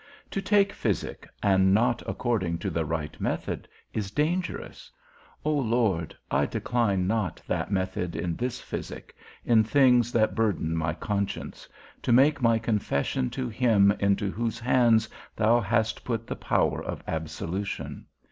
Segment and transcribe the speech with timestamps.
[0.31, 4.89] To take physic, and not according to the right method, is dangerous.
[5.45, 10.93] O Lord, I decline not that method in this physic, in things that burthen my
[10.95, 11.69] conscience,
[12.01, 17.03] to make my confession to him, into whose hands thou hast put the power of
[17.07, 18.07] absolution.